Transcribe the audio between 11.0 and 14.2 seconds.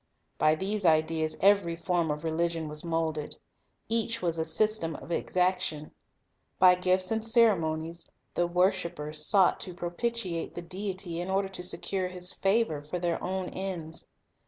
in order to secure His favor for their own ends.